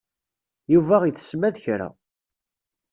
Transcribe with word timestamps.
Yuba 0.73 0.95
itess 1.03 1.31
ma 1.37 1.49
d 1.53 1.57
kra. 1.63 1.87